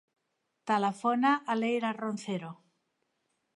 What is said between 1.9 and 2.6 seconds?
Roncero.